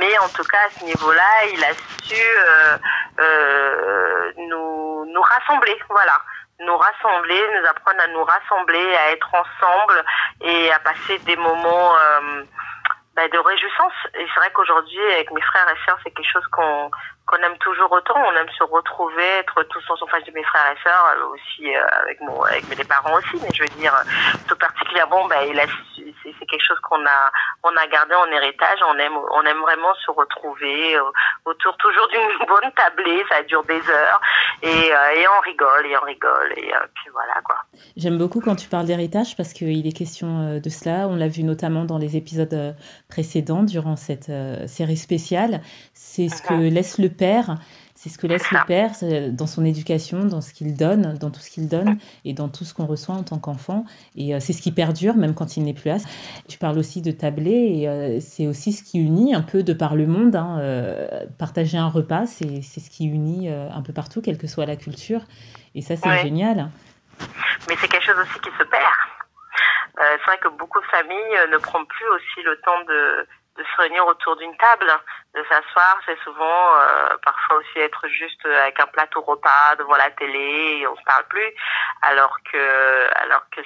mais 0.00 0.18
en 0.18 0.28
tout 0.28 0.44
cas 0.44 0.66
à 0.66 0.70
ce 0.78 0.84
niveau-là, 0.84 1.46
il 1.52 1.62
a 1.64 1.72
su 2.02 2.20
euh, 3.20 4.32
nous 4.36 5.06
nous 5.06 5.22
rassembler. 5.22 5.78
Voilà 5.88 6.20
nous 6.60 6.76
rassembler, 6.76 7.40
nous 7.60 7.68
apprendre 7.68 8.00
à 8.00 8.06
nous 8.08 8.24
rassembler, 8.24 8.94
à 8.94 9.12
être 9.12 9.28
ensemble 9.34 10.04
et 10.40 10.72
à 10.72 10.78
passer 10.80 11.18
des 11.20 11.36
moments 11.36 11.96
euh, 11.96 12.42
bah, 13.16 13.28
de 13.28 13.38
réjouissance. 13.38 13.92
Et 14.14 14.26
c'est 14.32 14.40
vrai 14.40 14.50
qu'aujourd'hui, 14.52 15.00
avec 15.12 15.30
mes 15.30 15.40
frères 15.42 15.68
et 15.68 15.78
sœurs, 15.86 15.98
c'est 16.02 16.10
quelque 16.10 16.30
chose 16.32 16.46
qu'on 16.48 16.90
qu'on 17.26 17.38
aime 17.38 17.56
toujours 17.58 17.90
autant. 17.90 18.16
On 18.16 18.36
aime 18.36 18.50
se 18.50 18.64
retrouver, 18.64 19.24
être 19.38 19.62
tous 19.64 19.82
en 19.90 20.06
face 20.06 20.24
de 20.24 20.32
mes 20.32 20.44
frères 20.44 20.72
et 20.72 20.82
sœurs, 20.82 21.16
aussi 21.32 21.74
euh, 21.74 21.82
avec 22.02 22.20
mon, 22.20 22.42
avec 22.42 22.68
mes 22.68 22.84
parents 22.84 23.14
aussi. 23.14 23.40
Mais 23.42 23.48
je 23.54 23.62
veux 23.62 23.80
dire, 23.80 23.94
tout 24.46 24.56
particulièrement, 24.56 25.26
bah, 25.26 25.36
c'est 25.96 26.46
quelque 26.46 26.64
chose 26.64 26.78
qu'on 26.80 27.04
a, 27.06 27.32
on 27.62 27.74
a 27.76 27.86
gardé 27.86 28.14
en 28.14 28.26
héritage. 28.26 28.78
On 28.86 28.98
aime, 28.98 29.16
on 29.16 29.42
aime 29.42 29.60
vraiment 29.60 29.94
se 29.94 30.10
retrouver 30.10 30.96
euh, 30.96 31.02
autour 31.46 31.76
toujours 31.78 32.08
d'une 32.08 32.38
bonne 32.46 32.72
tablée. 32.72 33.24
Ça 33.30 33.42
dure 33.44 33.64
des 33.64 33.90
heures 33.90 34.20
et, 34.64 34.66
euh, 34.66 35.20
et 35.20 35.24
on 35.28 35.40
rigole 35.44 35.86
et 35.86 35.96
on 36.00 36.04
rigole 36.06 36.52
et 36.56 36.72
euh, 36.72 36.86
puis 36.94 37.10
voilà 37.12 37.40
quoi. 37.44 37.56
J'aime 37.96 38.16
beaucoup 38.18 38.40
quand 38.40 38.56
tu 38.56 38.68
parles 38.68 38.86
d'héritage 38.86 39.36
parce 39.36 39.52
qu'il 39.52 39.86
est 39.86 39.92
question 39.92 40.58
de 40.58 40.70
cela. 40.70 41.06
On 41.08 41.16
l'a 41.16 41.28
vu 41.28 41.42
notamment 41.42 41.84
dans 41.84 41.98
les 41.98 42.16
épisodes 42.16 42.74
précédents 43.08 43.62
durant 43.62 43.96
cette 43.96 44.30
série 44.66 44.96
spéciale. 44.96 45.60
C'est 45.92 46.28
ce 46.28 46.42
que 46.42 46.54
uh 46.54 46.56
-huh. 46.56 46.74
laisse 46.74 46.98
le 46.98 47.08
père, 47.08 47.56
C'est 48.04 48.10
ce 48.10 48.18
que 48.18 48.26
laisse 48.26 48.50
le 48.50 48.58
père 48.66 48.90
dans 49.32 49.46
son 49.46 49.64
éducation, 49.64 50.26
dans 50.26 50.42
ce 50.42 50.52
qu'il 50.52 50.76
donne, 50.76 51.16
dans 51.16 51.30
tout 51.30 51.40
ce 51.40 51.48
qu'il 51.48 51.70
donne 51.70 51.96
et 52.26 52.34
dans 52.34 52.50
tout 52.50 52.64
ce 52.64 52.74
qu'on 52.74 52.84
reçoit 52.84 53.14
en 53.14 53.22
tant 53.22 53.38
qu'enfant. 53.38 53.86
Et 54.14 54.38
c'est 54.40 54.52
ce 54.52 54.60
qui 54.60 54.72
perdure 54.72 55.14
même 55.14 55.34
quand 55.34 55.56
il 55.56 55.64
n'est 55.64 55.72
plus 55.72 55.88
là. 55.88 55.96
Tu 56.46 56.58
parles 56.58 56.76
aussi 56.76 57.00
de 57.00 57.12
tabler 57.12 57.50
et 57.50 58.20
c'est 58.20 58.46
aussi 58.46 58.74
ce 58.74 58.82
qui 58.82 58.98
unit 58.98 59.34
un 59.34 59.40
peu 59.40 59.62
de 59.62 59.72
par 59.72 59.94
le 59.96 60.06
monde. 60.06 60.36
Hein, 60.36 60.60
partager 61.38 61.78
un 61.78 61.88
repas, 61.88 62.26
c'est 62.26 62.60
ce 62.60 62.90
qui 62.90 63.06
unit 63.06 63.48
un 63.48 63.80
peu 63.80 63.94
partout, 63.94 64.20
quelle 64.20 64.36
que 64.36 64.48
soit 64.48 64.66
la 64.66 64.76
culture. 64.76 65.22
Et 65.74 65.80
ça, 65.80 65.96
c'est 65.96 66.18
génial. 66.18 66.68
Mais 67.68 67.76
c'est 67.80 67.88
quelque 67.88 68.04
chose 68.04 68.18
aussi 68.18 68.38
qui 68.40 68.50
se 68.58 68.64
perd. 68.64 68.92
Euh, 70.00 70.16
c'est 70.18 70.26
vrai 70.26 70.38
que 70.38 70.48
beaucoup 70.48 70.80
de 70.80 70.86
familles 70.86 71.36
euh, 71.36 71.46
ne 71.48 71.58
prennent 71.58 71.86
plus 71.86 72.08
aussi 72.08 72.42
le 72.42 72.60
temps 72.62 72.80
de, 72.80 73.26
de 73.56 73.62
se 73.62 73.82
réunir 73.82 74.04
autour 74.06 74.36
d'une 74.36 74.56
table, 74.56 74.90
de 75.34 75.42
s'asseoir. 75.48 75.98
C'est 76.04 76.18
souvent 76.24 76.76
euh, 76.76 77.16
parfois 77.22 77.43
être 77.80 78.08
juste 78.08 78.44
avec 78.46 78.78
un 78.80 78.86
plateau 78.86 79.20
repas 79.20 79.76
devant 79.78 79.96
la 79.96 80.10
télé 80.10 80.78
et 80.80 80.86
on 80.86 80.96
se 80.96 81.02
parle 81.04 81.24
plus. 81.28 81.52
Alors 82.02 82.36
que, 82.50 83.14
alors 83.16 83.44
que 83.50 83.60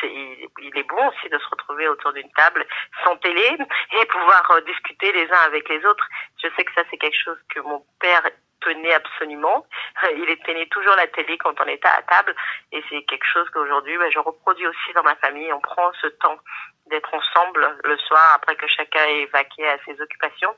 c'est, 0.00 0.12
il 0.12 0.76
est 0.76 0.88
bon 0.88 1.08
aussi 1.08 1.28
de 1.28 1.38
se 1.38 1.48
retrouver 1.50 1.88
autour 1.88 2.12
d'une 2.12 2.30
table 2.32 2.64
sans 3.04 3.16
télé 3.16 3.56
et 4.00 4.06
pouvoir 4.06 4.60
discuter 4.66 5.12
les 5.12 5.30
uns 5.30 5.46
avec 5.46 5.68
les 5.68 5.84
autres. 5.84 6.06
Je 6.42 6.48
sais 6.56 6.64
que 6.64 6.72
ça 6.74 6.82
c'est 6.90 6.98
quelque 6.98 7.22
chose 7.22 7.38
que 7.54 7.60
mon 7.60 7.84
père 8.00 8.22
tenait 8.60 8.94
absolument. 8.94 9.66
Il 10.16 10.28
éteignait 10.30 10.66
toujours 10.66 10.94
la 10.96 11.06
télé 11.08 11.36
quand 11.38 11.60
on 11.60 11.66
était 11.66 11.88
à 11.88 12.02
table 12.02 12.34
et 12.72 12.82
c'est 12.88 13.02
quelque 13.02 13.26
chose 13.32 13.48
qu'aujourd'hui 13.50 13.96
ben, 13.98 14.10
je 14.10 14.18
reproduis 14.18 14.66
aussi 14.66 14.92
dans 14.94 15.02
ma 15.02 15.16
famille. 15.16 15.52
On 15.52 15.60
prend 15.60 15.92
ce 16.00 16.06
temps 16.06 16.38
d'être 16.86 17.12
ensemble 17.14 17.76
le 17.84 17.96
soir 17.98 18.34
après 18.34 18.56
que 18.56 18.66
chacun 18.66 19.04
ait 19.04 19.22
évacué 19.22 19.68
à 19.68 19.78
ses 19.84 20.00
occupations. 20.00 20.54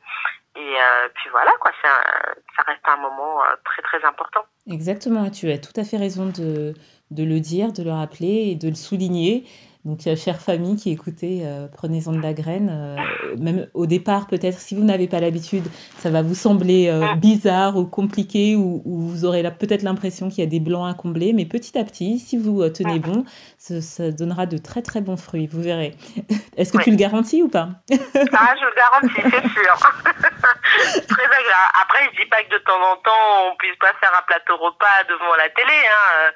Et 0.56 0.80
euh, 0.80 1.08
puis 1.14 1.28
voilà, 1.30 1.52
quoi, 1.60 1.72
reste 1.82 2.43
un 2.86 2.96
moment 2.96 3.40
euh, 3.42 3.56
très 3.64 3.82
très 3.82 4.06
important. 4.06 4.40
Exactement, 4.70 5.30
tu 5.30 5.50
as 5.50 5.58
tout 5.58 5.78
à 5.78 5.84
fait 5.84 5.96
raison 5.96 6.26
de, 6.26 6.74
de 7.10 7.24
le 7.24 7.40
dire, 7.40 7.72
de 7.72 7.82
le 7.82 7.90
rappeler 7.90 8.48
et 8.50 8.54
de 8.54 8.68
le 8.68 8.74
souligner. 8.74 9.44
Donc, 9.84 10.00
chère 10.16 10.40
famille 10.40 10.76
qui 10.76 10.90
écoutez, 10.90 11.42
euh, 11.44 11.66
prenez-en 11.70 12.12
de 12.12 12.22
la 12.22 12.32
graine. 12.32 12.70
Euh, 12.72 13.36
même 13.36 13.68
au 13.74 13.84
départ, 13.84 14.26
peut-être, 14.26 14.58
si 14.58 14.74
vous 14.74 14.82
n'avez 14.82 15.08
pas 15.08 15.20
l'habitude, 15.20 15.64
ça 15.98 16.08
va 16.08 16.22
vous 16.22 16.34
sembler 16.34 16.88
euh, 16.88 17.14
bizarre 17.16 17.76
ou 17.76 17.84
compliqué, 17.84 18.56
ou, 18.56 18.80
vous 18.86 19.26
aurez 19.26 19.42
peut-être 19.42 19.82
l'impression 19.82 20.30
qu'il 20.30 20.42
y 20.42 20.46
a 20.46 20.48
des 20.48 20.60
blancs 20.60 20.90
à 20.90 20.94
combler. 20.94 21.34
Mais 21.34 21.44
petit 21.44 21.78
à 21.78 21.84
petit, 21.84 22.18
si 22.18 22.38
vous 22.38 22.66
tenez 22.70 22.98
bon, 22.98 23.26
ça, 23.58 24.10
donnera 24.10 24.46
de 24.46 24.56
très 24.56 24.80
très 24.80 25.02
bons 25.02 25.18
fruits, 25.18 25.46
vous 25.46 25.60
verrez. 25.60 25.94
Est-ce 26.56 26.72
que 26.72 26.82
tu 26.82 26.90
le 26.90 26.96
garantis 26.96 27.42
ou 27.42 27.48
pas? 27.48 27.68
Ah, 27.90 28.54
je 28.56 28.64
le 28.64 28.74
garantis, 28.74 29.20
c'est 29.22 29.48
sûr. 29.52 29.76
très 31.08 31.24
agréable. 31.24 31.72
Après, 31.82 32.08
je 32.10 32.22
dis 32.22 32.28
pas 32.30 32.42
que 32.42 32.54
de 32.54 32.58
temps 32.58 32.80
en 32.80 32.96
temps, 32.96 33.52
on 33.52 33.56
puisse 33.56 33.76
pas 33.76 33.92
faire 34.00 34.12
un 34.18 34.22
plateau 34.26 34.56
repas 34.56 35.04
devant 35.10 35.36
la 35.36 35.48
télé. 35.50 35.76
Hein. 35.76 36.32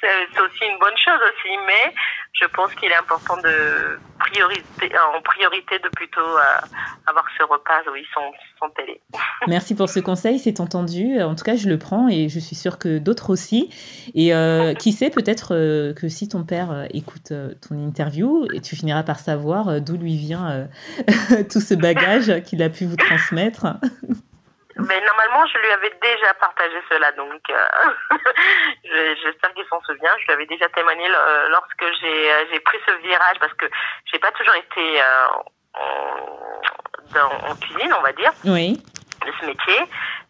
C'est 0.00 0.40
aussi 0.40 0.64
une 0.70 0.78
bonne 0.78 0.96
chose 0.98 1.20
aussi, 1.24 1.56
mais 1.66 1.94
je 2.32 2.46
pense 2.46 2.74
qu'il 2.74 2.90
est 2.90 2.96
important 2.96 3.36
de 3.36 3.98
priorité, 4.18 4.90
en 5.14 5.20
priorité 5.22 5.78
de 5.78 5.88
plutôt 5.90 6.20
euh, 6.20 6.66
avoir 7.06 7.24
ce 7.36 7.42
repas 7.42 7.82
oui, 7.92 8.04
sans, 8.14 8.32
sans 8.58 8.70
télé. 8.70 9.00
Merci 9.46 9.74
pour 9.74 9.88
ce 9.88 10.00
conseil, 10.00 10.38
c'est 10.38 10.60
entendu. 10.60 11.20
En 11.20 11.34
tout 11.34 11.44
cas, 11.44 11.56
je 11.56 11.68
le 11.68 11.78
prends 11.78 12.08
et 12.08 12.28
je 12.28 12.38
suis 12.38 12.56
sûre 12.56 12.78
que 12.78 12.98
d'autres 12.98 13.30
aussi. 13.30 13.70
Et 14.14 14.34
euh, 14.34 14.74
qui 14.78 14.92
sait, 14.92 15.10
peut-être 15.10 15.54
euh, 15.54 15.92
que 15.92 16.08
si 16.08 16.28
ton 16.28 16.44
père 16.44 16.86
écoute 16.90 17.32
ton 17.68 17.74
interview, 17.86 18.46
et 18.54 18.60
tu 18.60 18.76
finiras 18.76 19.02
par 19.02 19.18
savoir 19.18 19.80
d'où 19.80 19.96
lui 19.96 20.16
vient 20.16 20.68
tout 21.52 21.60
ce 21.60 21.74
bagage 21.74 22.42
qu'il 22.44 22.62
a 22.62 22.70
pu 22.70 22.86
vous 22.86 22.96
transmettre. 22.96 23.66
Mais 24.88 25.00
normalement, 25.00 25.46
je 25.46 25.58
lui 25.58 25.70
avais 25.70 25.92
déjà 26.00 26.34
partagé 26.34 26.76
cela, 26.90 27.12
donc 27.12 27.40
euh, 27.50 28.16
j'espère 29.22 29.52
qu'il 29.54 29.66
s'en 29.66 29.80
souvient. 29.82 30.12
Je 30.20 30.26
lui 30.26 30.32
avais 30.32 30.46
déjà 30.46 30.68
témoigné 30.70 31.08
lorsque 31.50 31.84
j'ai 32.00 32.32
euh, 32.32 32.44
j'ai 32.50 32.60
pris 32.60 32.78
ce 32.86 32.92
virage, 33.02 33.38
parce 33.40 33.54
que 33.54 33.66
j'ai 34.06 34.18
pas 34.18 34.30
toujours 34.32 34.54
été 34.54 35.00
euh, 35.00 35.26
en, 35.74 37.50
en, 37.50 37.56
cuisine, 37.56 37.92
on 37.96 38.02
va 38.02 38.12
dire. 38.12 38.32
Oui. 38.44 38.82
De 39.26 39.32
ce 39.40 39.46
métier, 39.46 39.78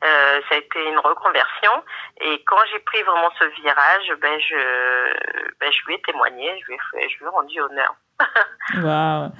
euh, 0.05 0.41
ça 0.49 0.55
a 0.55 0.59
été 0.59 0.85
une 0.87 0.99
reconversion. 0.99 1.73
Et 2.21 2.43
quand 2.45 2.61
j'ai 2.71 2.81
pris 2.81 3.03
vraiment 3.03 3.31
ce 3.39 3.45
virage, 3.63 4.13
ben 4.21 4.39
je, 4.39 5.55
ben 5.61 5.73
je 5.73 5.87
lui 5.87 5.95
ai 5.95 6.03
témoigné, 6.03 6.61
je 6.61 6.67
lui 6.67 6.75
ai, 6.75 7.09
je 7.09 7.19
lui 7.19 7.25
ai 7.25 7.29
rendu 7.29 7.61
honneur. 7.61 7.95
Waouh 8.83 9.31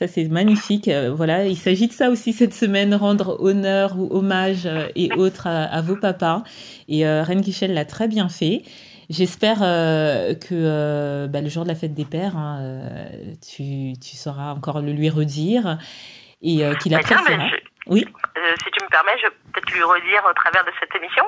ça, 0.00 0.08
c'est 0.08 0.28
magnifique. 0.30 0.88
Euh, 0.88 1.12
voilà, 1.14 1.44
il 1.44 1.56
s'agit 1.56 1.86
de 1.86 1.92
ça 1.92 2.08
aussi 2.08 2.32
cette 2.32 2.54
semaine, 2.54 2.94
rendre 2.94 3.38
honneur 3.42 3.98
ou 3.98 4.08
hommage 4.10 4.64
euh, 4.64 4.88
et 4.96 5.12
autres 5.12 5.46
à, 5.46 5.82
vos 5.82 5.96
papas. 5.96 6.42
Et 6.88 7.06
euh, 7.06 7.22
Reine 7.22 7.42
Guichel 7.42 7.74
l'a 7.74 7.84
très 7.84 8.08
bien 8.08 8.30
fait. 8.30 8.62
J'espère 9.10 9.58
que 9.58 11.26
bah, 11.26 11.40
le 11.40 11.48
jour 11.48 11.64
de 11.64 11.68
la 11.68 11.74
fête 11.74 11.94
des 11.94 12.04
pères, 12.04 12.36
hein, 12.36 12.60
tu, 13.42 13.98
tu, 13.98 14.14
sauras 14.14 14.52
encore 14.52 14.80
le 14.80 14.92
lui 14.92 15.10
redire 15.10 15.78
et 16.40 16.62
qu'il 16.80 16.92
bah, 16.92 16.98
appréciera. 16.98 17.42
oui. 17.88 18.06
si 18.62 18.70
tu 18.70 18.84
me 18.84 18.88
permets, 18.88 19.18
je 19.18 19.26
vais 19.26 19.34
peut-être 19.52 19.72
lui 19.72 19.82
redire 19.82 20.22
au 20.30 20.34
travers 20.34 20.64
de 20.64 20.70
cette 20.78 20.94
émission. 20.94 21.24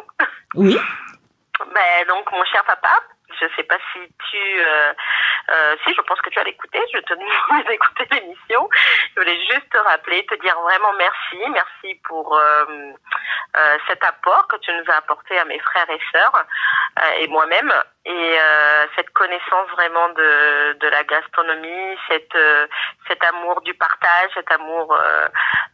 Oui. 0.55 0.79
ben, 1.59 2.07
donc, 2.07 2.31
mon 2.31 2.45
cher 2.45 2.63
papa, 2.65 3.03
je 3.41 3.47
ne 3.47 3.51
sais 3.57 3.65
pas 3.65 3.79
si 3.93 3.99
tu 4.31 4.39
euh, 5.51 5.77
si, 5.85 5.95
je 5.95 6.01
pense 6.03 6.21
que 6.21 6.31
tu 6.31 6.39
as 6.39 6.45
l'écouter. 6.45 6.81
Je 6.93 6.99
te 7.01 7.15
demande 7.15 7.67
d'écouter 7.67 8.07
l'émission. 8.11 8.69
Je 9.15 9.21
voulais 9.21 9.39
juste 9.47 9.69
te 9.71 9.79
rappeler, 9.79 10.25
te 10.27 10.35
dire 10.37 10.59
vraiment 10.61 10.93
merci. 10.95 11.39
Merci 11.51 12.01
pour 12.05 12.37
euh, 12.37 12.65
euh, 13.57 13.79
cet 13.89 14.05
apport 14.05 14.47
que 14.49 14.57
tu 14.59 14.73
nous 14.73 14.85
as 14.89 14.97
apporté 14.97 15.39
à 15.39 15.45
mes 15.45 15.59
frères 15.59 15.91
et 15.91 16.01
sœurs 16.13 16.45
et 17.19 17.29
moi-même. 17.29 17.73
Et 18.05 18.37
cette 18.97 19.11
connaissance 19.11 19.69
vraiment 19.71 20.09
de, 20.11 20.73
de 20.73 20.89
la 20.89 21.05
gastronomie, 21.05 21.97
cette, 22.09 22.37
cet 23.07 23.23
amour 23.25 23.61
du 23.63 23.75
partage, 23.75 24.31
cet 24.35 24.51
amour 24.51 24.97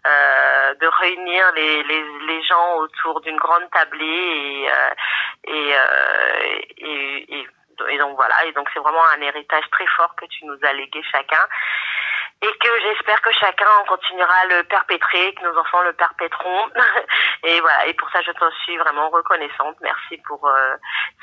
de 0.05 0.87
réunir 0.87 1.53
les, 1.57 1.83
les, 1.85 2.05
les 2.27 2.43
gens 2.43 2.77
autour 2.77 3.23
d'une 3.23 3.39
grande 3.39 3.69
tablée 3.71 4.05
et, 4.05 4.69
et, 5.51 5.75
et, 6.77 7.41
et 7.41 7.47
et 7.89 7.99
donc 7.99 8.17
voilà, 8.17 8.45
et 8.47 8.53
donc 8.53 8.69
c'est 8.73 8.81
vraiment 8.81 9.05
un 9.17 9.21
héritage 9.21 9.65
très 9.71 9.87
fort 9.87 10.15
que 10.17 10.27
tu 10.27 10.45
nous 10.45 10.59
as 10.63 10.73
légué 10.73 11.03
chacun 11.11 11.45
et 12.41 12.53
que 12.59 12.69
j'espère 12.81 13.21
que 13.23 13.33
chacun 13.33 13.67
continuera 13.89 14.33
à 14.33 14.47
le 14.47 14.63
perpétrer, 14.65 15.35
que 15.35 15.43
nos 15.43 15.59
enfants 15.59 15.83
le 15.83 15.93
perpétreront. 15.93 16.69
et 17.45 17.61
voilà, 17.61 17.87
et 17.87 17.95
pour 17.95 18.09
ça 18.11 18.21
je 18.23 18.31
te 18.31 18.51
suis 18.63 18.77
vraiment 18.77 19.09
reconnaissante. 19.11 19.77
Merci 19.81 20.19
pour 20.19 20.47
euh, 20.47 20.77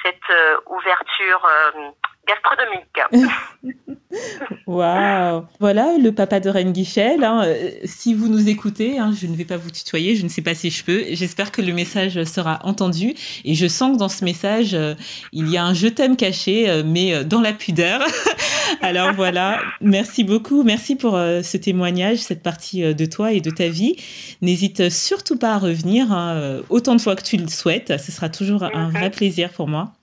cette 0.03 0.29
euh, 0.29 0.59
ouverture 0.65 1.45
euh, 1.45 1.91
gastronomique. 2.27 3.27
Waouh 4.67 5.46
Voilà 5.60 5.98
le 6.01 6.12
papa 6.12 6.39
de 6.39 6.50
Reine 6.50 6.72
Guichel. 6.72 7.24
Hein. 7.24 7.44
Euh, 7.46 7.70
si 7.84 8.13
vous 8.13 8.27
nous 8.27 8.50
écoutez, 8.50 9.00
hein, 9.00 9.13
je 9.20 9.27
ne 9.27 9.36
vais 9.36 9.46
pas 9.46 9.58
vous 9.58 9.72
tutoyer, 9.72 10.15
je 10.15 10.24
ne 10.24 10.29
sais 10.29 10.41
pas 10.41 10.55
si 10.55 10.70
je 10.70 10.84
peux. 10.84 11.03
J'espère 11.12 11.51
que 11.51 11.62
le 11.62 11.74
message 11.74 12.24
sera 12.24 12.60
entendu. 12.63 13.13
Et 13.44 13.55
je 13.55 13.67
sens 13.67 13.94
que 13.94 14.00
dans 14.00 14.10
ce 14.10 14.24
message, 14.24 14.74
euh, 14.74 14.96
il 15.32 15.50
y 15.50 15.58
a 15.58 15.63
un 15.63 15.74
je 15.74 15.88
t'aime 15.88 16.15
caché, 16.15 16.70
euh, 16.70 16.84
mais 16.86 17.24
dans 17.24 17.41
la 17.41 17.53
pudeur. 17.53 18.01
Alors 18.82 19.13
voilà, 19.13 19.60
merci 19.82 20.24
beaucoup. 20.24 20.63
Merci 20.63 20.96
pour 20.96 21.13
ce 21.13 21.58
témoignage, 21.58 22.17
cette 22.17 22.44
partie 22.44 22.94
de 22.94 23.05
toi 23.05 23.32
et 23.32 23.41
de 23.41 23.50
ta 23.50 23.67
vie. 23.67 23.96
N'hésite 24.41 24.89
surtout 24.89 25.38
pas 25.38 25.53
à 25.53 25.58
revenir 25.58 26.12
hein, 26.12 26.62
autant 26.70 26.96
de 26.96 27.01
fois 27.01 27.15
que 27.15 27.24
tu 27.24 27.38
le 27.38 27.48
souhaites. 27.48 27.94
Ce 28.00 28.12
sera 28.12 28.29
toujours 28.29 28.63
un 28.63 28.89
vrai 28.89 29.12
plaisir 29.12 29.50
pour 29.51 29.67
moi. 29.67 29.94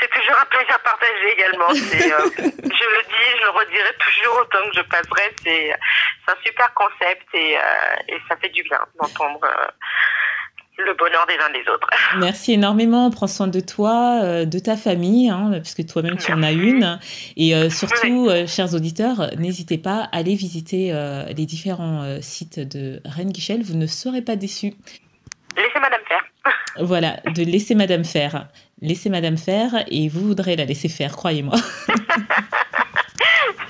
C'est 0.00 0.10
toujours 0.10 0.36
un 0.40 0.46
plaisir 0.46 0.78
partagé 0.82 1.32
également. 1.36 1.70
Euh, 1.70 2.30
je 2.36 2.84
le 2.86 3.02
dis, 3.08 3.38
je 3.38 3.44
le 3.44 3.50
redirai 3.50 3.92
toujours 3.98 4.40
autant 4.40 4.68
que 4.70 4.76
je 4.76 4.82
passerai. 4.82 5.34
C'est 5.44 5.72
un 6.26 6.36
super 6.44 6.72
concept 6.74 7.26
et, 7.34 7.56
euh, 7.56 7.60
et, 8.08 8.18
ça 8.28 8.36
fait 8.36 8.48
du 8.48 8.62
bien 8.62 8.78
d'entendre 9.00 9.40
euh, 9.44 9.66
le 10.78 10.94
bonheur 10.94 11.26
des 11.26 11.36
uns 11.36 11.50
des 11.50 11.68
autres. 11.70 11.88
Merci 12.18 12.54
énormément. 12.54 13.10
Prends 13.10 13.26
soin 13.26 13.48
de 13.48 13.60
toi, 13.60 14.44
de 14.46 14.58
ta 14.58 14.76
famille, 14.76 15.28
hein, 15.28 15.50
puisque 15.60 15.86
toi-même 15.86 16.16
tu 16.16 16.32
en 16.32 16.42
as 16.42 16.52
une. 16.52 16.98
Et 17.36 17.52
surtout, 17.68 18.30
chers 18.46 18.74
auditeurs, 18.74 19.30
n'hésitez 19.36 19.76
pas 19.76 20.08
à 20.12 20.18
aller 20.18 20.34
visiter 20.34 20.92
les 21.28 21.44
différents 21.44 22.20
sites 22.22 22.58
de 22.58 23.02
Reine 23.04 23.30
Guichel. 23.30 23.62
Vous 23.62 23.76
ne 23.76 23.86
serez 23.86 24.22
pas 24.22 24.36
déçus. 24.36 24.72
Laissez 25.56 25.80
Madame 25.80 26.00
faire. 26.08 26.24
Voilà, 26.80 27.16
de 27.26 27.42
laisser 27.42 27.74
Madame 27.74 28.04
faire. 28.04 28.46
Laissez 28.82 29.10
Madame 29.10 29.36
faire 29.36 29.84
et 29.88 30.08
vous 30.08 30.20
voudrez 30.20 30.56
la 30.56 30.64
laisser 30.64 30.88
faire, 30.88 31.14
croyez-moi. 31.14 31.54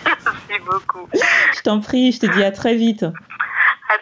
Merci 0.06 0.62
beaucoup. 0.64 1.08
Je 1.56 1.62
t'en 1.62 1.80
prie, 1.80 2.12
je 2.12 2.20
te 2.20 2.26
dis 2.26 2.44
à 2.44 2.52
très 2.52 2.76
vite. 2.76 3.04